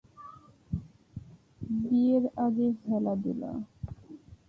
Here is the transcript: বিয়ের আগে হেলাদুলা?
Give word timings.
বিয়ের 1.81 2.23
আগে 2.45 2.67
হেলাদুলা? 2.83 3.51